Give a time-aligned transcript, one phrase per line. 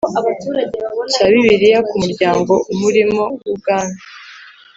[1.11, 3.97] cya Bibiliya ku muryango Umurimo w Ubwami